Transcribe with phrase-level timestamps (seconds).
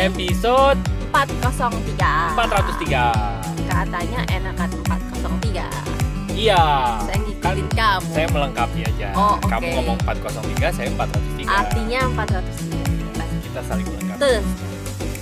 [0.00, 0.80] episode
[1.12, 3.68] 403 403.
[3.68, 5.68] Katanya enakan 403
[6.32, 6.64] Iya.
[7.04, 9.08] Saya ngikutin kamu Saya melengkapi aja.
[9.12, 9.76] Oh, Kamu oke.
[9.76, 11.44] ngomong 403, saya 403.
[11.44, 14.40] Artinya 403 kita saling melengkapi.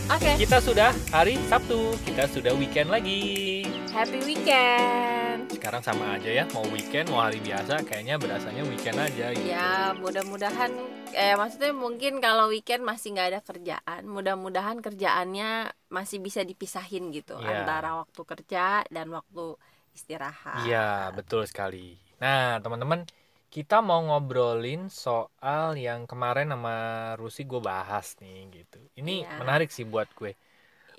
[0.09, 3.57] Oke Kita sudah hari Sabtu, kita sudah weekend lagi.
[3.95, 9.27] Happy weekend Sekarang sama aja ya, mau weekend, mau hari biasa, kayaknya berasanya weekend aja
[9.32, 9.48] gitu.
[9.48, 10.71] Ya mudah-mudahan
[11.17, 17.35] eh maksudnya mungkin kalau weekend masih nggak ada kerjaan, mudah-mudahan kerjaannya masih bisa dipisahin gitu
[17.40, 17.64] Iya.
[17.64, 19.57] antara waktu kerja dan waktu
[19.96, 20.68] istirahat.
[20.68, 21.96] Iya, betul sekali.
[22.22, 23.00] Nah, teman-teman,
[23.49, 26.75] kita mau ngobrolin soal yang kemarin sama
[27.16, 28.79] Rusi gue bahas nih gitu.
[29.00, 29.39] Ini Iya.
[29.41, 30.32] menarik sih buat gue.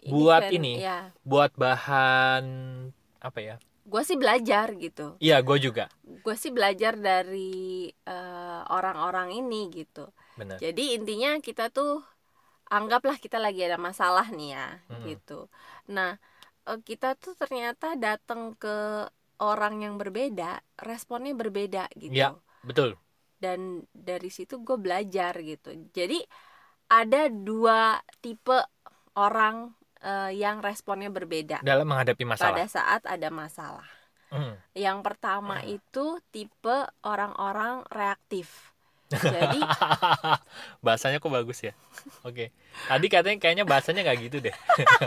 [0.08, 0.80] Buat ini.
[0.80, 2.46] Ya, Buat bahan
[3.20, 3.56] apa ya?
[3.90, 5.18] gue sih belajar gitu.
[5.18, 5.90] Iya, gue juga.
[6.06, 10.14] Gue sih belajar dari eh, orang-orang ini gitu.
[10.38, 10.62] Benar.
[10.62, 12.06] Jadi intinya kita tuh
[12.70, 15.06] anggaplah kita lagi ada masalah nih ya Mm-mm.
[15.10, 15.50] gitu.
[15.90, 16.22] Nah
[16.70, 19.10] eh, kita tuh ternyata datang ke
[19.42, 22.14] orang yang berbeda, responnya berbeda gitu.
[22.14, 22.38] Iya.
[22.62, 22.94] Betul.
[23.42, 25.74] Dan dari situ gue belajar gitu.
[25.96, 26.22] Jadi
[26.92, 28.54] ada dua tipe
[29.18, 32.56] orang eh, yang responnya berbeda Dalam menghadapi masalah.
[32.56, 33.88] pada saat ada masalah.
[34.30, 34.54] Hmm.
[34.74, 38.70] Yang pertama itu tipe orang-orang reaktif.
[39.10, 39.58] Jadi
[40.80, 41.74] bahasanya kok bagus ya.
[42.22, 42.54] Oke.
[42.86, 44.54] Tadi katanya kayaknya bahasanya nggak gitu deh.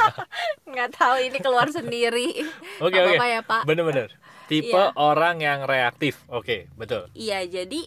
[0.71, 2.43] nggak tahu ini keluar sendiri.
[2.85, 3.15] Oke Nggak oke.
[3.15, 3.63] apa-apa ya Pak.
[3.63, 4.09] Bener-bener.
[4.51, 4.93] Tipe Iya.
[4.99, 6.19] orang yang reaktif.
[6.29, 7.09] Oke, betul.
[7.15, 7.87] Iya, jadi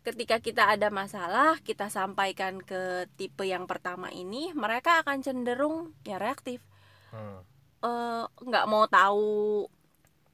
[0.00, 6.16] ketika kita ada masalah, kita sampaikan ke tipe yang pertama ini, mereka akan cenderung ya
[6.16, 6.64] reaktif.
[7.12, 7.44] Hmm.
[7.80, 9.68] Eh, nggak mau tahu,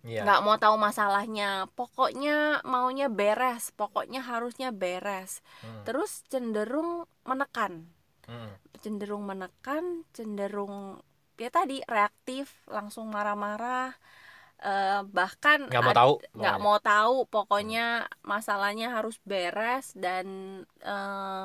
[0.06, 0.22] Iya.
[0.22, 1.66] nggak mau tahu masalahnya.
[1.74, 5.42] Pokoknya maunya beres, pokoknya harusnya beres.
[5.62, 5.82] Hmm.
[5.82, 7.90] Terus cenderung menekan,
[8.26, 8.54] Hmm.
[8.82, 11.02] cenderung menekan, cenderung
[11.38, 13.94] ya tadi reaktif, langsung marah-marah.
[14.56, 16.12] Eh, bahkan Nggak mau ad- tahu.
[16.40, 16.64] nggak pokoknya.
[16.64, 17.84] mau tahu pokoknya
[18.24, 20.26] masalahnya harus beres dan
[20.80, 21.44] eh,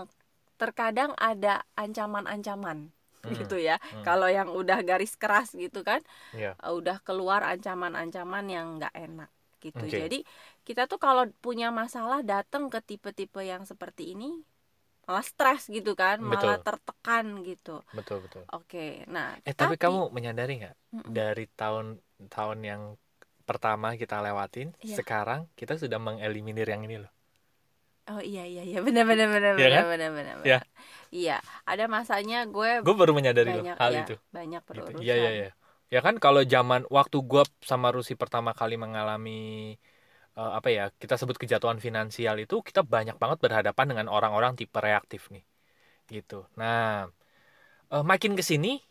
[0.61, 2.91] terkadang ada ancaman-ancaman
[3.21, 4.01] Hmm, gitu ya hmm.
[4.01, 6.01] kalau yang udah garis keras gitu kan
[6.33, 6.55] Iya.
[6.63, 9.29] eh, udah keluar ancaman-ancaman yang nggak enak
[9.61, 9.97] gitu Oke.
[10.07, 10.19] jadi
[10.67, 14.41] kita tuh kalau punya masalah datang ke tipe-tipe yang seperti ini
[15.05, 16.65] malah stres gitu kan malah Betul.
[16.65, 18.43] tertekan gitu Betul betul.
[18.55, 18.79] oke
[19.13, 21.17] nah Eh tapi, kamu menyadari nggak Mm-mm.
[21.17, 21.85] dari tahun
[22.33, 22.81] tahun yang
[23.49, 24.95] pertama kita lewatin, Iya.
[24.97, 27.11] sekarang kita sudah mengeliminir yang ini loh.
[28.09, 29.85] oh iya iya iya benar benar benar Iya benar kan?
[29.91, 30.57] benar benar Iya.
[31.17, 31.31] iya
[31.69, 34.13] ada masanya gue Gue baru menyadari loh banyak hal ya, itu.
[34.35, 34.89] banyak Gitu.
[34.89, 35.49] berurusan Iya iya iya.
[35.93, 39.31] Ya kan kalau zaman waktu gue sama Rusi pertama kali mengalami
[40.39, 44.77] eh, apa ya kita sebut kejatuhan finansial itu kita banyak banget berhadapan dengan orang-orang tipe
[44.79, 45.43] reaktif nih,
[46.11, 46.47] gitu.
[46.59, 47.07] Nah,
[47.93, 48.81] eh, makin ke sini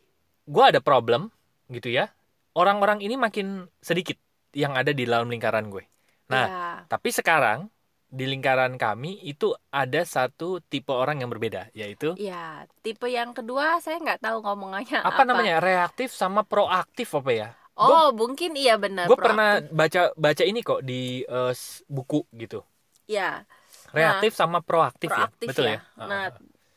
[0.48, 1.30] gue ada problem
[1.70, 2.10] gitu ya.
[2.56, 4.18] Orang-orang ini makin sedikit
[4.52, 5.84] yang ada di dalam lingkaran gue.
[6.30, 6.66] Nah, Iya.
[6.90, 7.70] Tapi sekarang
[8.10, 13.78] di lingkaran kami itu ada satu tipe orang yang berbeda, yaitu Iya, tipe yang kedua
[13.78, 17.48] saya nggak tahu ngomongannya apa, namanya reaktif sama proaktif apa ya?
[17.76, 19.08] Oh, mungkin iya benar.
[19.08, 22.60] Gue pernah baca baca ini kok di eh, s- buku gitu.
[23.08, 23.42] ya
[23.90, 25.72] Reaktif sama proaktif, proaktif ya, betul ya?
[25.74, 25.80] ya.
[26.06, 26.22] Nah,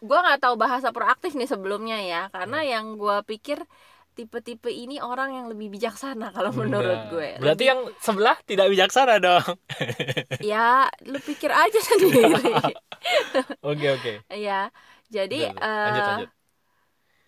[0.02, 2.72] gua nggak tahu bahasa proaktif nih sebelumnya ya, karena Hmm.
[2.74, 3.62] yang gua pikir
[4.14, 7.30] tipe-tipe ini orang yang lebih bijaksana kalau menurut Nah, gue.
[7.42, 9.46] Berarti Lebih- yang sebelah tidak bijaksana dong.
[10.52, 12.54] ya lu pikir aja sendiri.
[13.66, 14.14] Oke oke.
[14.30, 14.70] ya,
[15.10, 15.66] jadi Udah, udah.
[15.86, 16.30] Lanjut eh, lanjut.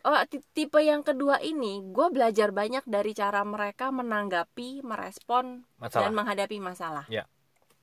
[0.06, 5.82] Oh, ti- tipe yang kedua ini, gue belajar banyak dari cara mereka menanggapi, merespon, dan
[5.82, 6.14] Masalah.
[6.14, 7.06] menghadapi masalah.
[7.10, 7.26] Ya.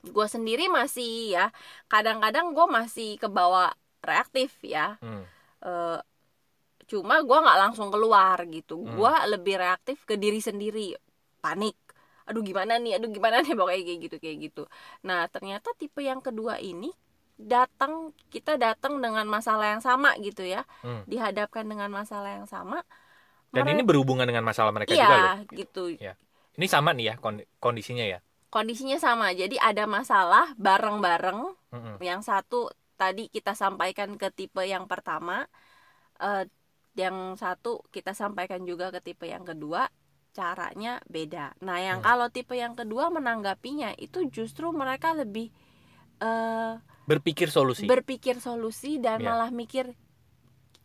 [0.07, 1.51] Gue sendiri masih ya,
[1.91, 3.75] kadang-kadang gue masih kebawa
[4.07, 5.03] reaktif ya.
[5.03, 5.27] Hmm.
[5.67, 5.99] Eh,
[6.87, 8.87] cuma gue nggak langsung keluar gitu.
[8.87, 8.95] Hmm.
[8.95, 10.95] Gue lebih reaktif ke diri sendiri,
[11.43, 11.75] panik.
[12.31, 14.63] Aduh gimana nih, aduh gimana nih, pokoknya kayak gitu kayak gitu.
[15.03, 16.95] Nah ternyata tipe yang kedua ini
[17.43, 21.03] datang kita datang dengan masalah yang sama gitu ya, Hmm.
[21.05, 22.83] dihadapkan dengan masalah yang sama.
[23.53, 25.19] Dan ini Mere- berhubungan dengan masalah mereka juga loh.
[25.21, 25.83] iya gitu.
[26.53, 28.19] Ini sama nih ya kondi- kondisinya ya.
[28.49, 29.33] Kondisinya sama.
[29.33, 31.41] Jadi ada masalah bareng-bareng.
[31.73, 31.97] Mm-mm.
[32.01, 35.45] Yang satu tadi kita sampaikan ke tipe yang pertama.
[36.17, 36.47] eh,
[36.95, 39.91] yang satu kita sampaikan juga ke tipe yang kedua.
[40.31, 41.53] Caranya beda.
[41.59, 42.07] Nah, yang Hmm.
[42.07, 45.51] kalau tipe yang kedua menanggapinya itu justru mereka lebih
[46.21, 47.85] eh, Berpikir solusi.
[47.85, 49.27] berpikir solusi dan Iya.
[49.29, 49.93] malah mikir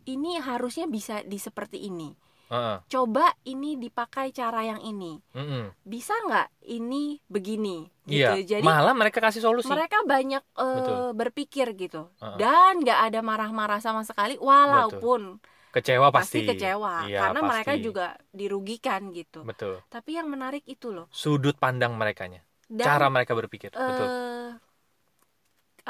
[0.06, 2.16] ini harusnya bisa di seperti ini.
[2.48, 2.80] Heeh.
[2.88, 5.20] Coba ini dipakai cara yang ini.
[5.36, 5.68] Mm-mm.
[5.84, 7.84] Bisa nggak ini begini?
[8.08, 8.56] Gitu.
[8.56, 9.68] Jadi Malah mereka kasih solusi.
[9.68, 11.12] mereka banyak Betul.
[11.14, 12.38] berpikir gitu Heeh.
[12.40, 17.84] dan nggak ada marah-marah sama sekali walaupun kecewa pasti, pasti, kecewa Iya, karena mereka pasti.
[17.84, 23.36] juga dirugikan gitu betul tapi yang menarik itu loh sudut pandang merekanya dan cara mereka
[23.36, 24.50] berpikir betul eh,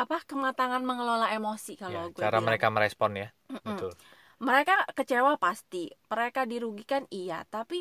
[0.04, 2.46] apa kematangan mengelola emosi Ya, kalau gue cara bilang.
[2.48, 3.64] mereka merespon ya Mm-mm.
[3.68, 3.92] betul
[4.48, 7.78] mereka kecewa pasti mereka dirugikan iya tapi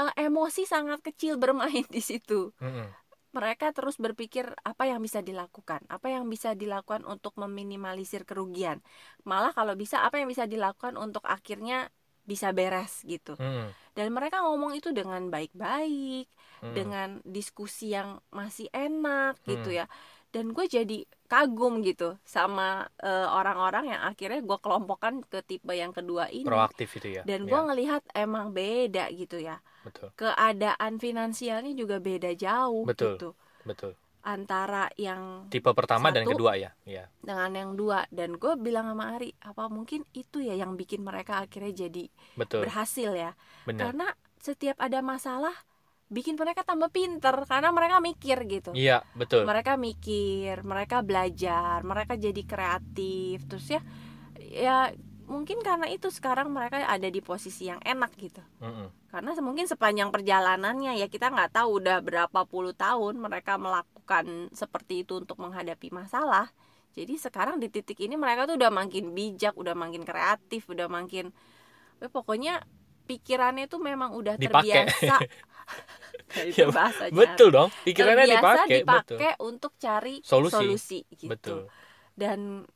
[0.00, 2.94] eh, emosi sangat kecil bermain di situ Mm-mm.
[3.30, 8.82] mereka terus berpikir apa yang bisa dilakukan apa yang bisa dilakukan untuk meminimalisir kerugian
[9.22, 11.94] malah kalau bisa apa yang bisa dilakukan untuk akhirnya
[12.26, 13.74] bisa beres gitu Mm-mm.
[13.96, 16.26] dan mereka ngomong itu dengan baik-baik
[16.62, 16.74] Mm-mm.
[16.76, 19.78] dengan diskusi yang masih enak gitu Hmm.
[19.82, 19.86] ya
[20.30, 25.90] dan gue jadi kagum gitu sama eh, orang-orang yang akhirnya gue kelompokkan ke tipe yang
[25.94, 26.46] kedua ini.
[26.46, 27.22] Proaktif itu ya?
[27.26, 29.58] Dan Ya, gue ngelihat emang beda gitu ya.
[29.82, 30.10] Betul.
[30.14, 33.18] Keadaan finansialnya juga beda jauh Betul.
[33.18, 33.30] gitu.
[33.66, 33.92] Betul.
[34.20, 36.36] Antara yang tipe pertama dan Satu.
[36.36, 36.70] kedua ya?
[36.84, 38.04] Ya dengan yang dua.
[38.12, 42.04] Dan gue bilang sama Ari apa mungkin itu ya yang bikin mereka akhirnya jadi
[42.36, 42.66] betul.
[42.66, 43.32] berhasil ya?
[43.64, 43.80] Benar.
[43.90, 44.06] Karena
[44.40, 45.54] setiap ada masalah
[46.10, 48.74] bikin mereka tambah pinter karena mereka mikir gitu.
[48.74, 49.46] Iya betul.
[49.46, 53.80] Mereka mikir mereka belajar mereka jadi kreatif terus ya
[54.36, 54.90] ya
[55.30, 58.42] mungkin karena itu sekarang mereka ada di posisi yang enak gitu.
[58.58, 58.90] Mm-mm.
[59.10, 64.50] karena se- mungkin sepanjang perjalanannya ya kita nggak tahu udah berapa puluh tahun mereka melakukan
[64.54, 66.50] seperti itu untuk menghadapi masalah.
[66.94, 71.30] Jadi sekarang di titik ini mereka tuh udah makin bijak udah makin kreatif udah makin
[72.02, 72.66] ya pokoknya
[73.06, 74.86] pikirannya tuh memang udah Dipakai.
[74.86, 75.14] terbiasa
[76.34, 77.68] itu Ya, bahasanya betul dong.
[77.82, 79.18] Pikirannya terbiasa dipakai betul.
[79.18, 80.54] dipakai untuk cari Solusi.
[80.54, 81.30] solusi, gitu.
[81.30, 81.60] Betul.
[82.14, 82.66] Dan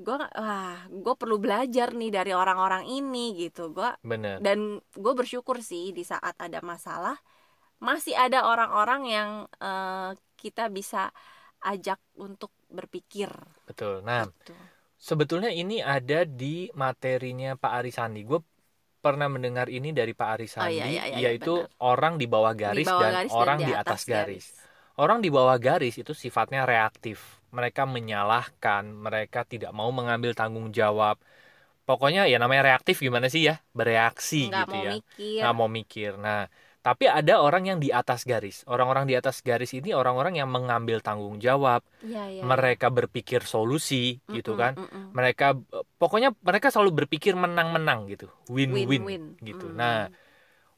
[0.00, 3.70] gue wah gue perlu belajar nih dari orang-orang ini gitu.
[3.70, 3.90] Gue
[4.40, 7.16] dan gue bersyukur sih di saat ada masalah
[7.80, 11.12] masih ada orang-orang yang eh, kita bisa
[11.64, 13.28] ajak untuk berpikir.
[13.68, 14.00] Betul.
[14.04, 14.56] Nah gitu.
[14.96, 18.20] sebetulnya ini ada di materinya Pak Arisandi.
[18.24, 18.40] Gue
[19.04, 21.70] pernah mendengar ini dari Pak Arisandi Oh, iya, iya, iya, yaitu benar.
[21.90, 24.44] orang di bawah garis Di bawah dan garis orang dan di atas garis.
[25.00, 27.18] Orang di bawah garis itu sifatnya reaktif.
[27.56, 31.16] Mereka menyalahkan, mereka tidak mau mengambil tanggung jawab.
[31.88, 33.54] Pokoknya ya namanya reaktif gimana sih ya?
[33.78, 34.90] Bereaksi nggak gitu mau ya.
[34.94, 36.10] mikir Nggak mau mikir.
[36.24, 36.38] Nah,
[36.80, 38.64] tapi ada orang yang di atas garis.
[38.64, 41.84] Orang-orang di atas garis ini orang-orang yang mengambil tanggung jawab.
[42.00, 44.40] Iya, iya, Mereka berpikir solusi iya.
[44.40, 44.72] gitu Mm-mm, kan.
[44.80, 45.04] mm-mm.
[45.12, 45.46] Mereka
[46.00, 48.32] pokoknya mereka selalu berpikir menang-menang gitu.
[48.48, 49.66] Win-win gitu.
[49.68, 49.76] Mm.
[49.76, 50.08] Nah,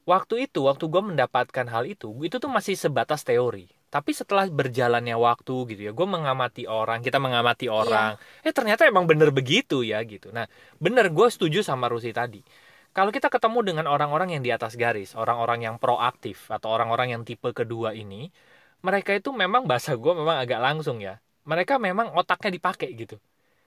[0.03, 5.15] waktu itu waktu gue mendapatkan hal itu itu tuh masih sebatas teori tapi setelah berjalannya
[5.15, 10.03] waktu gitu ya gue mengamati orang kita mengamati orang eh ternyata emang bener begitu ya
[10.03, 10.43] gitu nah
[10.75, 12.43] bener gue setuju sama Rusi tadi
[12.93, 17.21] kalau kita ketemu dengan orang-orang yang di atas garis orang-orang yang proaktif atau orang-orang yang
[17.25, 18.29] tipe kedua ini
[18.85, 23.17] mereka itu memang bahasa gue memang agak langsung ya mereka memang otaknya dipakai gitu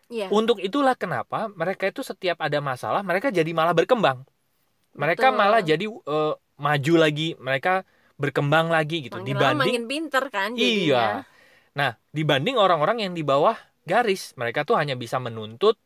[0.06, 0.30] Iya.
[0.30, 4.22] untuk itulah kenapa mereka itu setiap ada masalah mereka jadi malah berkembang
[4.94, 5.38] mereka Betul.
[5.42, 7.82] malah jadi eh, maju lagi mereka
[8.16, 11.06] berkembang lagi gitu makin dibanding makin pinter kan iya jadinya.
[11.74, 15.85] nah dibanding orang-orang yang di bawah garis mereka tuh hanya bisa menuntut me,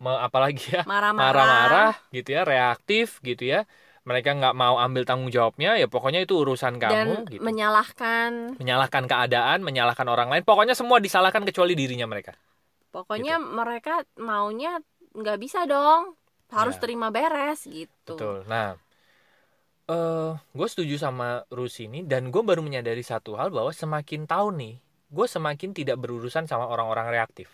[0.00, 3.68] apalagi ya marah-marah gitu ya reaktif gitu ya
[4.08, 9.04] mereka nggak mau ambil tanggung jawabnya ya pokoknya itu urusan dan kamu gitu menyalahkan menyalahkan
[9.04, 12.32] keadaan menyalahkan orang lain pokoknya semua disalahkan kecuali dirinya mereka
[12.90, 13.52] pokoknya Gitu.
[13.54, 14.80] mereka maunya
[15.12, 16.16] nggak bisa dong
[16.50, 16.82] harus Ya.
[16.82, 18.42] terima beres gitu Betul.
[18.48, 18.74] Nah,
[19.90, 24.54] eh gue setuju sama Rusi ini dan gue baru menyadari satu hal bahwa semakin tahun
[24.62, 24.74] nih,
[25.10, 27.50] gue semakin tidak berurusan sama orang-orang reaktif.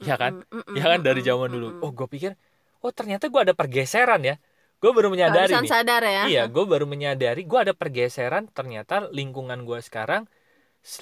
[0.00, 0.44] Ya kan?
[0.72, 1.80] Ya kan dari zaman dulu.
[1.84, 2.32] Oh, gue pikir,
[2.80, 4.36] oh ternyata gue ada pergeseran ya.
[4.80, 5.68] Gue baru menyadari nih.
[5.68, 8.48] sadar ya Iya, gue baru menyadari gue ada pergeseran.
[8.48, 10.24] Ternyata lingkungan gue sekarang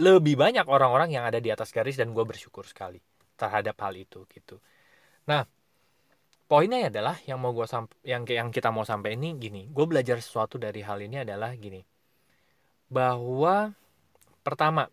[0.02, 2.98] lebih banyak orang-orang yang ada di atas garis dan gue bersyukur sekali
[3.38, 4.58] terhadap hal itu gitu.
[5.30, 5.46] Nah,
[6.50, 9.70] poinnya adalah yang mau gue samp yang yang kita mau sampai ini gini.
[9.70, 11.78] Gue belajar sesuatu dari hal ini adalah gini,
[12.90, 13.70] bahwa
[14.42, 14.90] pertama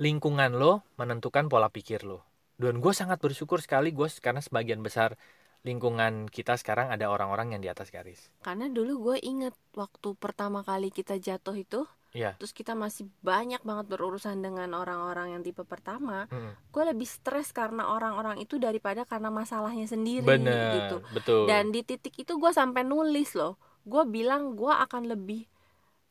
[0.00, 2.25] lingkungan lo menentukan pola pikir lo.
[2.56, 5.14] Dan gue sangat bersyukur sekali gue karena sebagian besar
[5.62, 8.30] lingkungan kita sekarang ada orang-orang yang di atas garis.
[8.38, 11.82] karena dulu gue inget waktu pertama kali kita jatuh itu
[12.14, 12.32] Iya.
[12.40, 16.54] terus kita masih banyak banget berurusan dengan orang-orang yang tipe pertama Mm-mm.
[16.72, 21.44] gue lebih stres karena orang-orang itu daripada karena masalahnya sendiri Bener, gitu betul.
[21.44, 25.44] dan di titik itu gue sampai nulis loh gue bilang gue akan lebih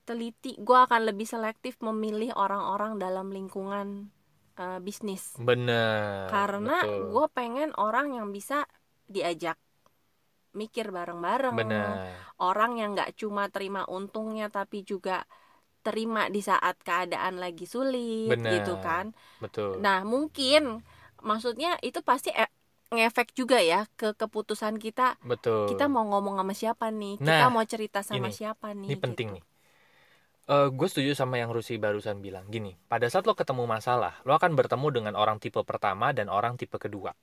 [0.05, 4.13] teliti gue akan lebih selektif memilih orang-orang dalam lingkungan
[4.57, 6.27] eh, bisnis bener.
[6.31, 8.65] karena gue pengen orang yang bisa
[9.05, 9.57] diajak
[10.55, 11.87] mikir bareng-bareng bener.
[12.39, 15.27] orang yang nggak cuma terima untungnya tapi juga
[15.83, 18.51] terima di saat keadaan lagi sulit Benar.
[18.55, 19.11] gitu kan
[19.43, 19.83] Betul.
[19.83, 20.79] nah mungkin
[21.21, 22.51] maksudnya itu pasti e-
[22.95, 27.51] ngefek juga ya ke keputusan kita betul kita mau ngomong sama siapa nih kita Nah,
[27.51, 28.37] mau cerita sama ini.
[28.37, 29.35] siapa nih ini penting gitu.
[29.35, 29.43] nih
[30.45, 34.37] Eh gue setuju sama yang Rusi barusan bilang gini pada saat lo ketemu masalah lo
[34.37, 37.17] akan bertemu dengan orang tipe pertama dan orang tipe kedua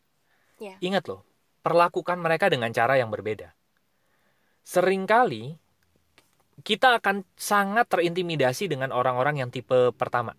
[0.59, 0.79] Ya.
[0.79, 1.27] ingat lo
[1.63, 3.51] perlakukan mereka dengan cara yang berbeda
[4.63, 5.59] sering kali
[6.63, 10.39] kita akan sangat terintimidasi dengan orang-orang yang tipe pertama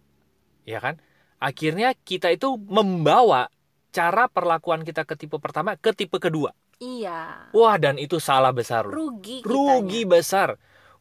[0.63, 0.99] ya kan
[1.39, 3.51] akhirnya kita itu membawa
[3.91, 8.87] cara perlakuan kita ke tipe pertama ke tipe kedua iya wah dan itu salah besar
[8.87, 10.11] lo rugi rugi kitanya.
[10.19, 10.49] besar.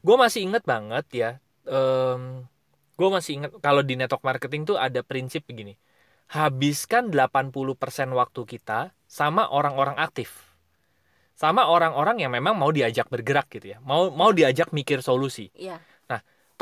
[0.03, 1.31] Gue masih inget banget ya.
[1.67, 2.47] Em
[2.93, 5.75] gue masih inget kalau di network marketing tuh ada prinsip begini.
[6.33, 10.55] Habiskan 80% waktu kita sama orang-orang aktif.
[11.37, 13.79] Sama orang-orang yang memang mau diajak bergerak gitu ya.
[13.83, 15.51] Mau mau diajak mikir solusi.
[15.57, 15.83] iya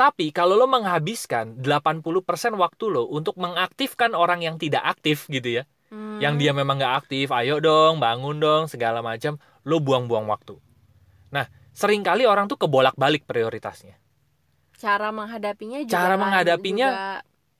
[0.01, 5.63] Tapi kalau lo menghabiskan 80% waktu lo untuk mengaktifkan orang yang tidak aktif gitu ya.
[5.93, 9.37] Hmm, Yang dia memang nggak aktif, ayo dong, bangun dong, segala macam.
[9.61, 10.57] Lo buang-buang waktu.
[11.29, 11.45] Nah,
[11.77, 14.00] sering kali orang tuh kebolak-balik prioritasnya.
[14.81, 17.09] Cara menghadapinya juga Cara kan menghadapinya- juga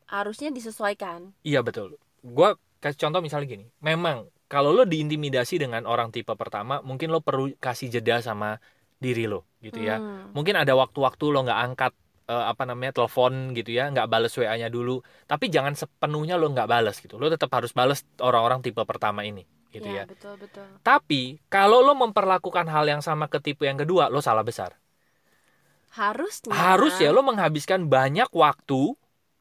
[0.10, 1.96] harusnya disesuaikan Iya betul.
[2.26, 3.66] Gua kasih contoh misalnya gini.
[3.80, 8.58] Memang kalau lo diintimidasi dengan orang tipe pertama, mungkin lo perlu kasih jeda sama
[8.98, 10.02] diri lo gitu ya.
[10.02, 11.94] Hmm, Mungkin ada waktu-waktu lo nggak angkat
[12.28, 15.00] eh, apa namanya telepon gitu ya, nggak bales WA-nya dulu.
[15.26, 17.16] Tapi jangan sepenuhnya lo nggak bales gitu.
[17.16, 20.04] Lo tetap harus bales orang-orang tipe pertama ini gitu ya.
[20.04, 24.44] betul betul Tapi kalau lo memperlakukan hal yang sama ke tipe yang kedua, lo salah
[24.44, 24.76] besar.
[25.92, 28.96] Harusnya Harus ya lo menghabiskan banyak waktu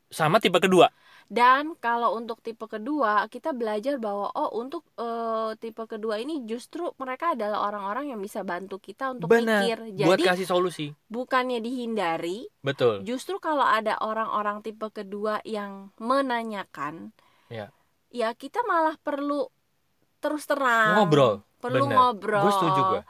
[0.09, 0.91] sama tipe kedua.
[1.31, 6.91] dan kalau untuk tipe kedua kita belajar bahwa oh untuk eh, tipe kedua ini justru
[6.99, 9.63] mereka adalah orang-orang yang bisa bantu kita untuk Benar.
[9.63, 10.87] mikir Buat jadi kasih solusi.
[11.07, 13.07] bukannya dihindari Betul.
[13.07, 17.15] justru kalau ada orang-orang tipe kedua yang menanyakan
[17.47, 17.71] Ya.
[18.11, 19.47] ya kita malah perlu
[20.19, 21.47] terus terang Ngobrol.
[21.59, 21.95] perlu Bener.
[21.95, 23.03] ngobrol Gue setuju gue.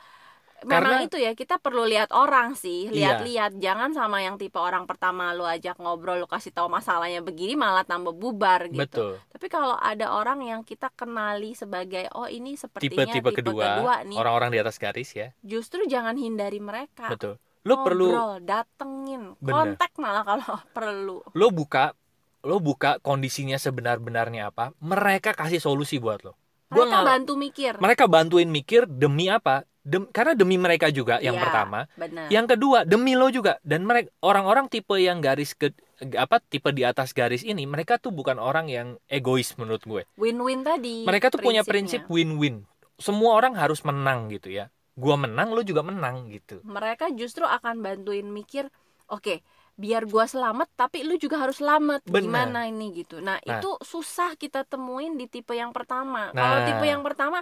[0.62, 3.20] Memang Karena- itu ya kita perlu lihat orang sih Iya.
[3.20, 7.54] lihat-lihat jangan sama yang tipe orang pertama lu ajak ngobrol lu kasih tahu masalahnya begini
[7.54, 9.12] malah tambah bubar gitu Betul.
[9.28, 14.50] tapi kalau ada orang yang kita kenali sebagai oh ini sepertinya Tipe-tipe kedua, nih orang-orang
[14.50, 15.32] di atas garis ya.
[15.40, 17.40] justru jangan hindari mereka Betul.
[17.60, 19.52] Lo perlu ngobrol datengin Bener.
[19.76, 21.92] kontak malah kalau perlu lo buka
[22.40, 26.32] lo buka kondisinya sebenar-benarnya apa, mereka kasih solusi buat lo.
[26.72, 29.68] Gua mereka bantu mikir mereka bantuin mikir demi apa?
[29.90, 33.82] Dem- karena demi mereka juga yang Iya, pertama, benar yang kedua demi lo juga dan
[33.82, 35.74] mereka orang-orang tipe yang garis ke
[36.14, 40.02] apa tipe di atas garis ini mereka tuh bukan orang yang egois menurut gue.
[40.14, 42.14] win-win tadi Mereka tuh punya prinsip prinsipnya.
[42.30, 42.56] win-win.
[42.96, 44.70] Semua orang harus menang gitu ya.
[44.92, 46.60] Gua menang, lo juga menang gitu.
[46.62, 48.68] mereka justru akan bantuin mikir
[49.08, 49.40] oke
[49.74, 52.20] biar gua selamat tapi lu juga harus selamat Benar.
[52.20, 53.58] gimana ini gitu nah, Nah.
[53.58, 56.66] itu susah kita temuin di tipe yang pertama kalau Nah.
[56.68, 57.40] tipe yang pertama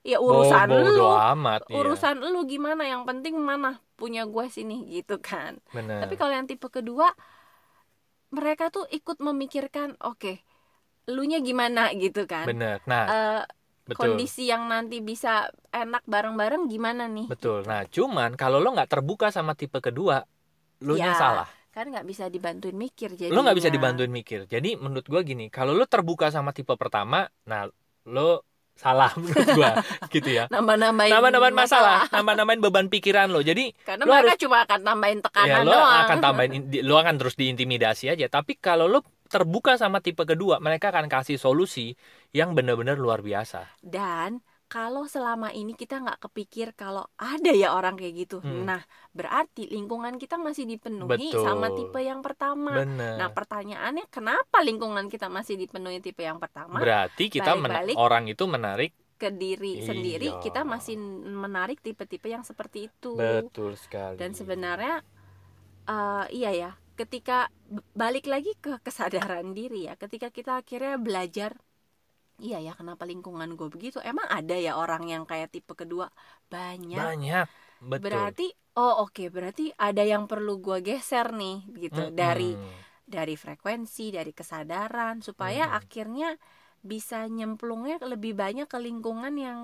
[0.00, 1.76] ya urusan lu amat, iya.
[1.76, 6.00] urusan lu gimana yang penting mana punya gue sini gitu kan Bener.
[6.04, 7.12] tapi kalau yang tipe kedua
[8.30, 10.40] mereka tuh ikut memikirkan oke
[11.10, 12.78] lu nya gimana gitu kan Bener.
[12.86, 13.42] Nah, Eh,
[13.84, 14.14] betul.
[14.14, 17.66] kondisi yang nanti bisa enak bareng-bareng gimana nih Betul.
[17.66, 20.22] Nah, cuman kalau lo nggak terbuka sama tipe kedua,
[20.86, 21.48] lo nya Ya, salah.
[21.70, 24.46] kan nggak bisa dibantuin mikir jadi Lo nggak bisa dibantuin mikir.
[24.50, 27.66] Jadi menurut gua gini, kalau lo terbuka sama tipe pertama, nah
[28.10, 28.42] lo
[28.76, 29.72] salah menurut gua
[30.08, 30.44] gitu ya.
[30.48, 33.44] nambah-nambahin Nambah-nambahin masalah, nambah-nambahin beban pikiran lo.
[33.44, 36.94] Jadi karena Lo mereka cuma akan tambahin ya tekanan lo doang akan tambahin, in- lo
[36.96, 38.26] akan terus diintimidasi aja.
[38.26, 39.00] Tapi kalau lo
[39.30, 41.94] terbuka sama tipe kedua, mereka akan kasih solusi
[42.34, 43.68] yang benar-benar luar biasa.
[43.80, 48.62] dan kalau selama ini kita nggak kepikir kalau ada ya orang kayak gitu Hmm.
[48.64, 48.78] nah
[49.10, 51.42] berarti lingkungan kita masih dipenuhi Betul.
[51.42, 53.18] sama tipe yang pertama Bener.
[53.18, 58.24] nah pertanyaannya kenapa lingkungan kita masih dipenuhi tipe yang pertama Berarti kita men- balik-balik orang
[58.26, 58.92] itu menarik.
[59.16, 59.84] ke diri Iya.
[59.84, 64.16] sendiri kita masih menarik tipe-tipe yang seperti itu Betul sekali.
[64.16, 65.04] dan sebenarnya
[65.84, 67.50] eh, iya ya ketika
[67.92, 71.52] balik lagi ke kesadaran diri ya ketika kita akhirnya belajar
[72.40, 76.08] iya ya kenapa lingkungan gue begitu emang ada ya orang yang kayak tipe kedua
[76.48, 77.46] banyak banyak.
[77.80, 78.00] Betul.
[78.04, 82.16] berarti oh oke berarti ada yang perlu gue geser nih gitu Mm-mm.
[82.16, 82.52] dari
[83.04, 85.80] dari frekuensi dari kesadaran supaya Mm-mm.
[85.80, 86.28] akhirnya
[86.80, 89.58] bisa nyemplungnya lebih banyak ke lingkungan yang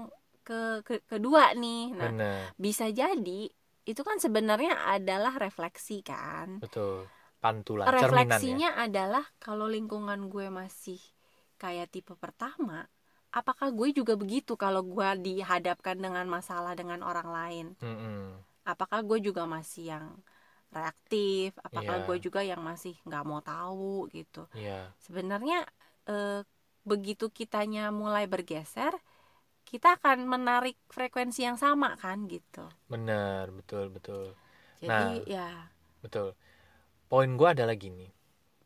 [0.47, 2.53] ke, ke kedua nih nah Bener.
[2.61, 3.49] bisa jadi
[3.87, 7.09] itu kan sebenarnya adalah refleksi kan Betul.
[7.37, 8.49] Pantulan, cerminan ya.
[8.51, 10.99] refleksinya adalah kalau lingkungan gue masih
[11.63, 12.87] kayak tipe pertama
[13.39, 18.41] apakah gue juga begitu kalau gue dihadapkan dengan masalah dengan orang lain Mm-mm.
[18.73, 20.07] apakah gue juga masih yang
[20.77, 22.07] reaktif apakah Iya.
[22.07, 24.91] gue juga yang masih nggak mau tahu gitu Iya.
[25.01, 25.65] sebenarnya
[26.11, 26.43] eh,
[26.87, 28.95] begitu kitanya mulai bergeser
[29.67, 34.25] kita akan menarik frekuensi yang sama kan gitu benar betul betul
[34.83, 35.27] jadi Nah.
[35.27, 35.49] ya
[36.05, 36.35] betul
[37.11, 38.07] poin gue adalah gini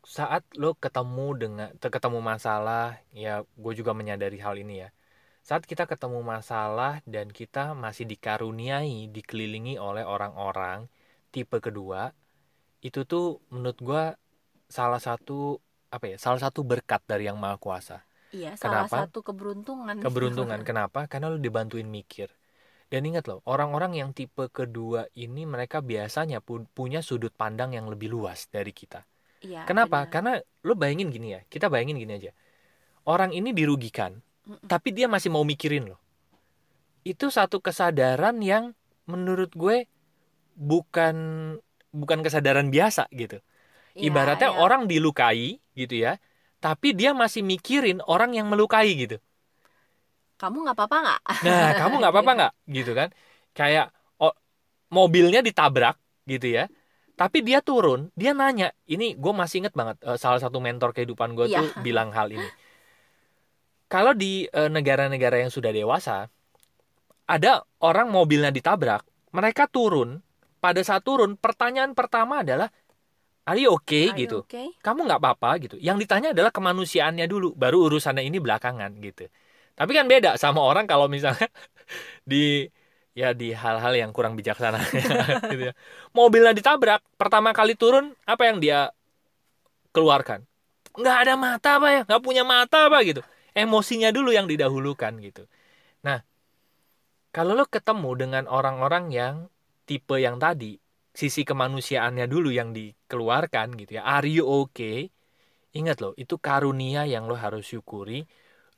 [0.03, 4.89] saat lo ketemu dengan te- ketemu masalah ya gue juga menyadari hal ini ya.
[5.47, 10.79] Saat kita ketemu masalah dan kita masih dikaruniai dikelilingi oleh orang-orang
[11.33, 12.13] tipe kedua
[12.87, 14.03] itu tuh menurut gue
[14.77, 15.59] salah satu
[15.95, 17.97] apa ya salah satu berkat dari yang maha kuasa.
[18.31, 18.95] Iya salah Kenapa?
[18.95, 19.97] satu keberuntungan.
[20.03, 20.61] Keberuntungan.
[20.67, 21.05] Kenapa?
[21.11, 22.29] Karena lo dibantuin mikir.
[22.91, 27.87] Dan ingat loh orang-orang yang tipe kedua ini mereka biasanya pu- punya sudut pandang yang
[27.93, 29.01] lebih luas dari kita
[29.45, 30.07] iya kenapa benar.
[30.13, 30.31] karena
[30.67, 32.31] lo bayangin gini ya kita bayangin gini aja
[33.07, 34.13] orang ini dirugikan
[34.47, 34.71] Mm-mm.
[34.71, 35.99] tapi dia masih mau mikirin loh
[37.01, 38.77] itu satu kesadaran yang
[39.09, 39.89] menurut gue
[40.57, 41.15] bukan
[41.91, 43.41] bukan kesadaran biasa gitu
[43.95, 44.61] Iya, ibaratnya iya.
[44.63, 46.17] orang dilukai gitu ya
[46.63, 49.17] tapi dia masih mikirin orang yang melukai gitu
[50.39, 53.09] kamu nggak apa-apa nggak Nah, kamu nggak apa-apa nggak, gitu kan?
[53.57, 53.85] Kayak
[54.21, 54.33] oh,
[54.97, 55.95] mobilnya ditabrak,
[56.31, 56.61] gitu ya.
[57.21, 58.73] Tapi dia turun, dia nanya.
[58.89, 60.01] Ini gue masih inget banget.
[60.01, 61.61] eh, salah satu mentor kehidupan gue Iya.
[61.61, 62.49] tuh bilang hal ini.
[63.85, 66.33] Kalau di eh, negara-negara yang sudah dewasa,
[67.29, 69.05] ada orang mobilnya ditabrak,
[69.37, 70.25] mereka turun.
[70.57, 72.73] Pada saat turun, pertanyaan pertama adalah,
[73.45, 74.73] "Are you okay?" Are you gitu okay?
[74.81, 75.75] kamu nggak apa-apa gitu.
[75.77, 79.29] Yang ditanya adalah kemanusiaannya dulu, baru urusannya ini belakangan gitu.
[79.77, 81.49] Tapi kan beda sama orang kalau misalnya
[82.31, 82.65] di
[83.11, 84.79] ya di hal-hal yang kurang bijaksana
[85.51, 85.73] gitu ya.
[86.15, 88.91] Mobilnya ditabrak, pertama kali turun apa yang dia
[89.91, 90.47] keluarkan?
[90.95, 92.01] Nggak ada mata apa ya?
[92.07, 93.21] Nggak punya mata apa gitu.
[93.51, 95.43] Emosinya dulu yang didahulukan gitu.
[96.07, 96.23] Nah,
[97.31, 99.35] kalau lo ketemu dengan orang-orang yang
[99.87, 100.79] tipe yang tadi,
[101.11, 104.07] sisi kemanusiaannya dulu yang dikeluarkan gitu ya.
[104.07, 105.11] Are you okay?
[105.71, 108.23] Ingat loh, itu karunia yang lo harus syukuri.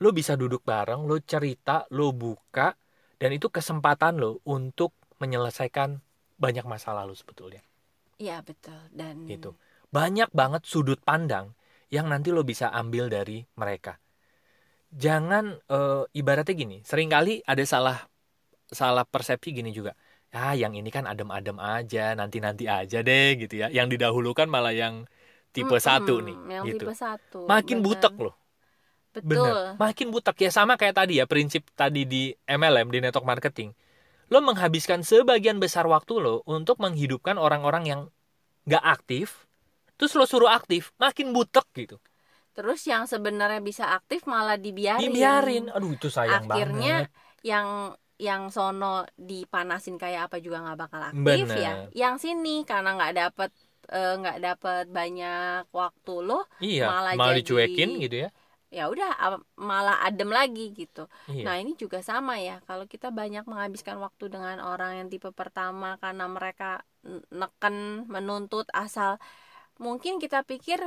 [0.02, 2.74] Lo bisa duduk bareng, lo cerita, lo buka,
[3.24, 4.92] dan itu kesempatan lo untuk
[5.24, 5.90] menyelesaikan
[6.44, 7.64] banyak masalah lo sebetulnya.
[8.24, 9.50] Iya betul dan Gitu.
[9.96, 11.48] Banyak banget sudut pandang
[11.96, 13.94] yang nanti lo bisa ambil dari mereka.
[14.94, 17.98] Jangan eh, ibaratnya gini, sering kali ada salah
[18.72, 19.94] salah persepsi gini juga.
[20.36, 23.68] Ah, yang ini kan adem-adem aja, nanti-nanti aja deh gitu ya.
[23.78, 24.96] Yang didahulukan malah yang
[25.56, 26.86] tipe Mm-mm, satu nih, yang gitu.
[26.86, 28.36] tipe satu Makin butek loh.
[29.14, 29.78] Betul Bener.
[29.78, 33.78] Makin butek ya sama kayak tadi ya prinsip tadi di MLM di network marketing.
[34.28, 38.02] Lo menghabiskan sebagian besar waktu lo untuk menghidupkan orang-orang yang
[38.64, 39.46] nggak aktif,
[39.94, 41.98] terus lo suruh aktif, makin butek gitu.
[42.54, 45.64] terus yang sebenarnya bisa aktif malah dibiarin Dibiarin.
[45.70, 47.42] Aduh itu sayang akhirnya banget.
[47.42, 47.68] yang
[48.16, 51.58] yang sono dipanasin kayak apa juga nggak bakal aktif Bener.
[51.58, 53.50] ya yang sini karena nggak dapet
[53.90, 58.30] eh, nggak dapet banyak waktu lo Iya, malah malah jadi- dicuekin gitu ya.
[58.74, 59.10] Ya udah
[59.62, 61.46] malah adem lagi gitu Iya.
[61.46, 66.02] Nah ini juga sama ya kalau kita banyak menghabiskan waktu dengan orang yang tipe pertama
[66.02, 66.82] karena mereka
[67.30, 67.76] neken
[68.10, 69.22] menuntut asal
[69.78, 70.80] mungkin kita pikir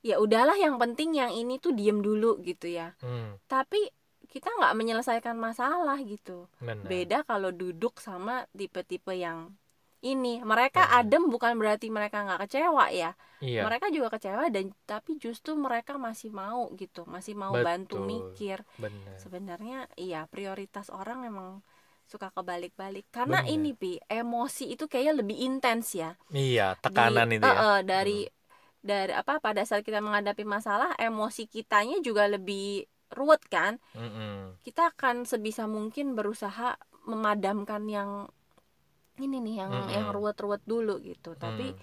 [0.00, 3.90] ya udahlah yang penting yang ini tuh diem dulu gitu ya Hmm, tapi
[4.28, 6.84] kita nggak menyelesaikan masalah gitu benar.
[6.84, 9.50] beda kalau duduk sama tipe-tipe yang
[10.00, 10.98] ini mereka Benar.
[11.02, 13.62] adem bukan berarti mereka nggak kecewa ya Iya.
[13.62, 18.06] mereka juga kecewa dan tapi justru mereka masih mau gitu masih mau bantu Betul.
[18.06, 19.14] mikir Benar.
[19.18, 21.62] sebenarnya iya prioritas orang emang
[22.08, 23.54] suka kebalik-balik karena Bener.
[23.54, 27.58] ini pi emosi itu kayaknya lebih intens ya Iya, tekanan Di- itu ya.
[27.58, 28.18] eh, dari
[28.78, 34.62] dari apa pada saat kita menghadapi masalah emosi kitanya juga lebih ruwet kan Mm-mm.
[34.62, 38.10] kita akan sebisa mungkin berusaha memadamkan yang
[39.26, 39.90] ini nih yang Mm-mm.
[39.96, 41.78] yang ruwet-ruwet dulu gitu tapi Mm.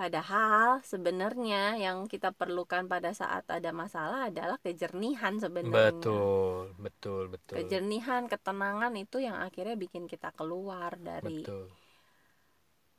[0.00, 7.56] padahal sebenarnya yang kita perlukan pada saat ada masalah adalah kejernihan sebenarnya Betul, betul, betul.
[7.56, 11.70] kejernihan ketenangan itu yang akhirnya bikin kita keluar dari Betul.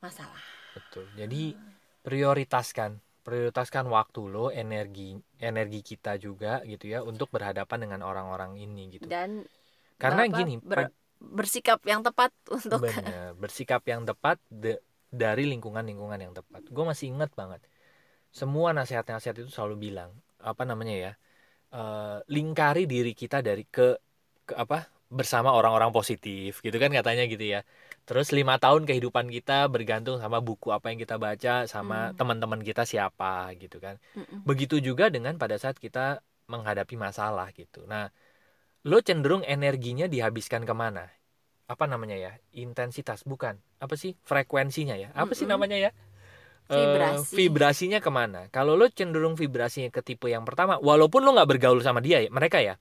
[0.02, 0.40] masalah
[0.74, 1.06] Betul.
[1.16, 1.56] Jadi
[2.06, 2.90] prioritaskan,
[3.26, 9.08] prioritaskan waktu lo, energi, energi kita juga gitu ya untuk berhadapan dengan orang-orang ini gitu.
[9.12, 9.30] dan
[10.02, 14.82] Karena gini, ber- bersikap yang tepat untuk bener, bersikap yang tepat de-
[15.22, 16.62] dari lingkungan-lingkungan yang tepat.
[16.74, 17.60] Gue masih inget banget.
[18.34, 20.10] Semua nasihat-nasihat itu selalu bilang
[20.42, 21.12] apa namanya ya,
[21.76, 23.96] eh, lingkari diri kita dari ke,
[24.48, 27.60] ke apa bersama orang-orang positif gitu kan katanya gitu ya.
[28.08, 32.18] Terus lima tahun kehidupan kita bergantung sama buku apa yang kita baca, sama Hmm.
[32.18, 33.96] teman-teman kita siapa gitu kan.
[34.16, 34.42] Mm-mm.
[34.48, 37.84] Begitu juga dengan pada saat kita menghadapi masalah gitu.
[37.90, 38.10] Nah,
[38.90, 41.04] lo cenderung energinya dihabiskan ke mana?
[41.72, 42.32] Apa namanya ya?
[42.64, 43.54] Intensitas bukan?
[43.84, 45.08] Apa sih frekuensinya ya?
[45.22, 45.50] Apa sih Mm-mm.
[45.52, 45.90] namanya ya?
[46.68, 47.36] Vibrasi.
[47.36, 48.40] vibrasinya ke mana?
[48.54, 52.30] Kalau lo cenderung vibrasinya ke tipe yang pertama, walaupun lo nggak bergaul sama dia ya,
[52.32, 52.74] mereka ya,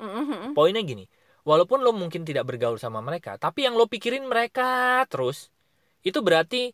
[0.00, 0.56] Mm-mm.
[0.56, 1.06] poinnya gini,
[1.46, 5.48] walaupun lo mungkin tidak bergaul sama mereka tapi yang lo pikirin mereka terus
[6.04, 6.72] itu berarti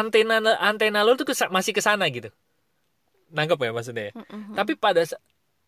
[0.00, 0.36] antena
[0.68, 2.28] antena lo tuh kesa- masih ke sana gitu
[3.30, 4.14] nangkep ya maksudnya ya?
[4.16, 4.44] Mm-mm.
[4.54, 5.02] tapi pada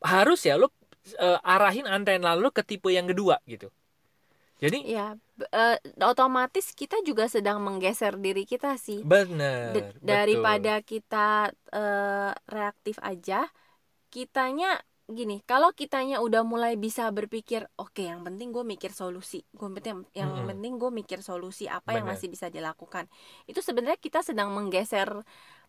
[0.03, 0.71] harus ya lo
[1.16, 3.68] eh, arahin antena lo ke tipe yang kedua gitu
[4.62, 5.18] jadi ya
[5.55, 10.03] eh, otomatis kita juga sedang menggeser diri kita sih bener D- betul.
[10.05, 13.47] daripada kita eh, reaktif aja
[14.14, 19.68] kitanya gini kalau kitanya udah mulai bisa berpikir oke yang penting gue mikir solusi gue
[19.77, 20.49] penting yang Mm-mm.
[20.49, 22.12] penting gue mikir solusi apa yang Bener.
[22.12, 23.07] masih bisa dilakukan
[23.51, 25.11] itu sebenarnya kita sedang menggeser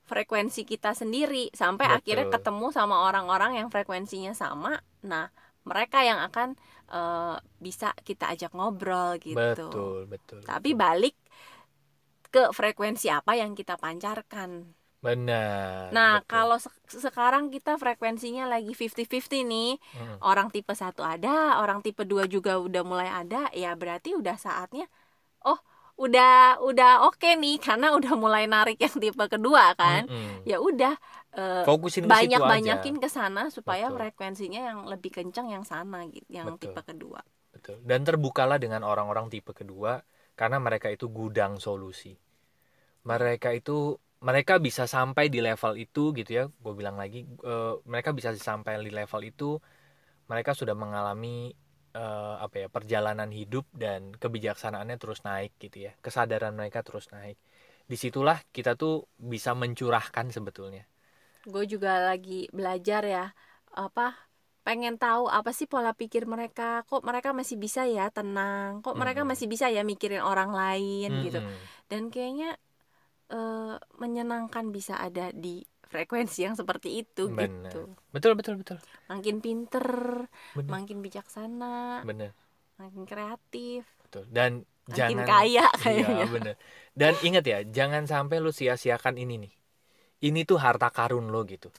[0.10, 1.98] frekuensi kita sendiri sampai Betul.
[2.02, 5.30] akhirnya ketemu sama orang-orang yang frekuensinya sama nah
[5.70, 6.58] mereka yang akan
[6.90, 10.82] eh, bisa kita ajak ngobrol gitu betul betul tapi betul.
[10.84, 11.16] balik
[12.30, 14.52] ke frekuensi apa yang kita pancarkan.
[15.00, 16.30] benar Nah, betul.
[16.30, 16.70] kalau se-
[17.06, 20.18] sekarang kita frekuensinya lagi 50-50 nih, Mm.
[20.22, 24.86] orang tipe satu ada, orang tipe 2 juga udah mulai ada, ya berarti udah saatnya
[25.46, 25.60] oh,
[26.00, 30.08] udah udah oke nih karena udah mulai narik yang tipe kedua kan.
[30.08, 30.48] Mm-mm.
[30.48, 30.96] Ya udah
[31.36, 34.00] eh, fokusin aja banyak-banyakin ke sana supaya Betul.
[34.00, 36.72] frekuensinya yang lebih kencang yang sana gitu, yang Betul.
[36.72, 37.20] tipe kedua.
[37.52, 37.84] Betul.
[37.84, 40.00] Dan terbukalah dengan orang-orang tipe kedua
[40.40, 42.16] karena mereka itu gudang solusi.
[43.04, 46.44] Mereka itu mereka bisa sampai di level itu gitu ya.
[46.48, 49.60] Gue bilang lagi eh, mereka bisa sampai di level itu
[50.32, 51.52] mereka sudah mengalami
[51.96, 55.92] eh, apa ya perjalanan hidup dan kebijaksanaannya terus naik gitu ya.
[56.06, 57.38] Kesadaran mereka terus naik.
[57.92, 60.84] Di situlah kita tuh bisa mencurahkan sebetulnya.
[61.48, 63.24] gue juga lagi belajar ya
[63.74, 64.04] apa
[64.66, 69.22] pengen tahu apa sih pola pikir mereka kok mereka masih bisa ya tenang kok mereka
[69.22, 69.32] Mm-mm.
[69.32, 71.70] masih bisa ya mikirin orang lain gitu Mm-mm.
[71.90, 72.48] dan kayaknya
[73.34, 77.50] eh, menyenangkan bisa ada di frekuensi yang seperti itu Bener.
[77.70, 78.78] gitu Betul betul betul.
[79.10, 79.88] makin pinter
[80.54, 80.70] Bener.
[80.70, 82.32] makin bijaksana Bener.
[82.78, 84.26] makin kreatif Betul.
[84.34, 86.56] Dan makin jangan kaya Iya kayaknya bener.
[86.98, 89.54] Dan ingat ya, jangan sampai lu sia-siakan ini nih.
[90.26, 91.70] Ini tuh harta karun lo gitu.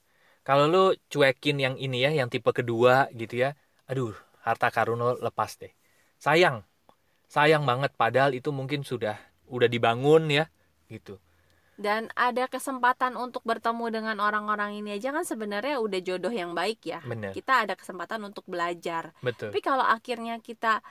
[0.46, 3.58] Kalau lu cuekin yang ini ya, yang tipe kedua gitu ya,
[3.90, 4.14] aduh,
[4.46, 5.74] harta karun lo lepas deh.
[6.22, 6.62] Sayang,
[7.26, 7.92] sayang banget.
[7.98, 9.18] Padahal itu mungkin sudah
[9.50, 10.46] udah dibangun ya,
[10.86, 11.18] gitu.
[11.80, 16.84] Dan ada kesempatan untuk bertemu dengan orang-orang ini aja kan sebenarnya udah jodoh yang baik
[16.84, 19.48] ya Bener, kita ada kesempatan untuk belajar betul.
[19.48, 20.84] Tapi kalau akhirnya kita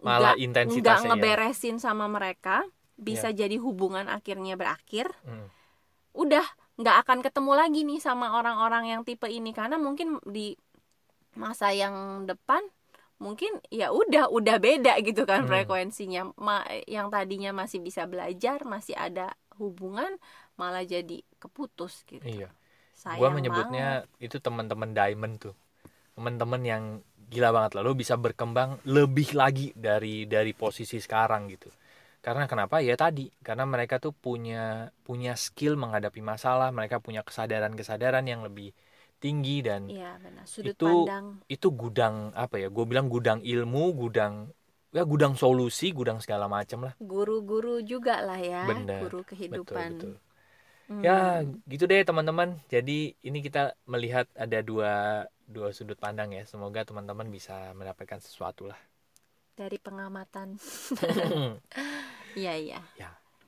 [0.00, 1.08] Malah nggak intensitasnya ya.
[1.12, 2.64] ngeberesin sama mereka,
[2.96, 5.10] bisa jadi hubungan akhirnya berakhir.
[5.26, 5.50] Mm,
[6.14, 6.46] Udah
[6.80, 10.56] nggak akan ketemu lagi nih sama orang-orang yang tipe ini karena mungkin di
[11.36, 12.64] masa yang depan
[13.20, 15.50] mungkin ya udah udah beda gitu kan Hmm.
[15.52, 16.32] frekuensinya.
[16.40, 20.16] Ma- yang tadinya masih bisa belajar, masih ada hubungan,
[20.56, 22.24] malah jadi keputus gitu.
[22.24, 22.48] Iya.
[22.96, 24.24] Sayang Gua menyebutnya banget.
[24.24, 25.56] itu teman-teman diamond tuh.
[26.16, 26.82] Teman-teman yang
[27.30, 27.82] gila banget lah.
[27.84, 31.68] Lu bisa berkembang lebih lagi dari dari posisi sekarang gitu.
[32.20, 32.84] Karena kenapa?
[32.84, 38.76] Ya tadi, karena mereka tuh punya punya skill menghadapi masalah, mereka punya kesadaran-kesadaran yang lebih
[39.16, 40.44] tinggi dan Iya benar.
[40.44, 42.68] Sudut Itu- pandang itu gudang apa ya?
[42.68, 44.52] Gue bilang gudang ilmu, gudang
[44.96, 46.94] ya gudang solusi, gudang segala macam lah.
[47.00, 49.90] guru-guru juga lah ya, Benar, guru Betul, kehidupan.
[49.96, 50.12] betul.
[50.90, 51.02] Hmm.
[51.06, 52.58] Ya, gitu deh teman-teman.
[52.66, 54.92] Jadi ini kita melihat ada dua
[55.46, 56.42] dua sudut pandang ya.
[56.50, 58.78] Semoga teman-teman bisa mendapatkan sesuatu lah.
[59.60, 60.56] dari pengamatan.
[62.38, 62.80] Iya iya.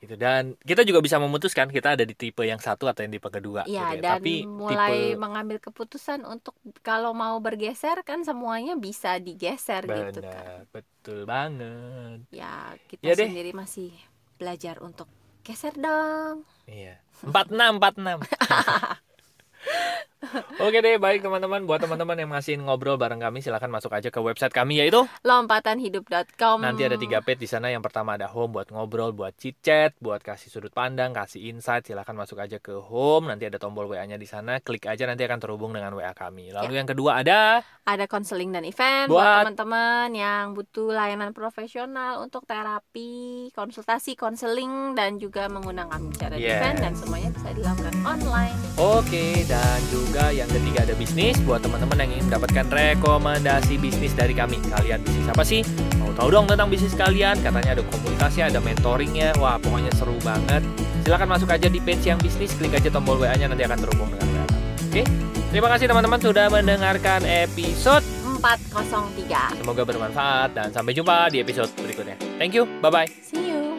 [0.03, 3.29] Gitu dan kita juga bisa memutuskan kita ada di tipe yang satu atau yang tipe
[3.31, 3.63] kedua.
[3.63, 4.01] Iya gitu ya.
[4.03, 10.19] dan Tapi mulai tipe mengambil keputusan untuk kalau mau bergeser kan semuanya bisa digeser gitu
[10.19, 10.27] kan.
[10.27, 12.19] benar, betul banget.
[12.29, 13.27] Ya kita Ya deh.
[13.31, 13.95] sendiri masih
[14.35, 15.07] belajar untuk
[15.41, 16.43] geser dong.
[16.67, 16.99] Iya.
[17.23, 18.19] 46 46.
[20.57, 21.63] Oke deh, baik teman-teman.
[21.63, 26.61] Buat teman-teman yang masih ngobrol bareng kami, silahkan masuk aja ke website kami yaitu Lompatanhidup.com.
[26.61, 27.67] Nanti ada tiga page di sana.
[27.67, 31.83] Yang pertama ada home buat ngobrol, buat chit chat, buat kasih sudut pandang, kasih insight.
[31.83, 33.27] Silahkan masuk aja ke home.
[33.27, 34.59] Nanti ada tombol WA-nya di sana.
[34.59, 36.51] Klik aja nanti akan terhubung dengan WA kami.
[36.51, 42.23] Lalu yang kedua ada Ada konseling dan event Buat- buat teman-teman yang butuh layanan profesional
[42.23, 46.63] untuk terapi, konsultasi, konseling dan juga mengundang kami bicara Yes.
[46.63, 48.55] event dan semuanya bisa dilakukan online.
[48.79, 54.37] Oke, dan juga yang ketiga ada bisnis buat teman-teman yang ingin mendapatkan rekomendasi bisnis dari
[54.37, 54.61] kami.
[54.69, 55.65] Kalian bisnis apa sih?
[55.97, 57.41] Mau tahu dong tentang bisnis kalian?
[57.41, 59.33] Katanya ada komunitasnya, ada mentoringnya.
[59.41, 60.61] Wah, pokoknya seru banget.
[61.01, 64.27] Silahkan masuk aja di page yang bisnis, klik aja tombol WA-nya nanti akan terhubung dengan
[64.29, 64.61] WA kami.
[64.93, 65.03] Oke,
[65.49, 68.05] terima kasih teman-teman sudah mendengarkan episode.
[68.43, 69.63] 403.
[69.63, 72.19] Semoga bermanfaat dan sampai jumpa di episode berikutnya.
[72.35, 73.07] Thank you, bye-bye.
[73.23, 73.72] See you.